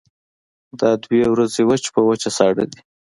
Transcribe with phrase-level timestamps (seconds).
[0.79, 2.79] دا دوه ورځې وچ په وچه ساړه دي.